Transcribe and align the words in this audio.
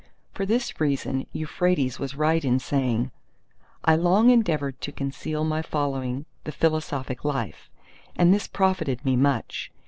For 0.33 0.47
this 0.47 0.81
reason 0.81 1.27
Euphrates 1.31 1.99
was 1.99 2.15
right 2.15 2.43
in 2.43 2.57
saying, 2.57 3.11
"I 3.85 3.95
long 3.95 4.31
endeavoured 4.31 4.81
to 4.81 4.91
conceal 4.91 5.43
my 5.43 5.61
following 5.61 6.25
the 6.43 6.51
philosophic 6.51 7.23
life; 7.23 7.69
and 8.15 8.33
this 8.33 8.47
profited 8.47 9.05
me 9.05 9.15
much. 9.15 9.71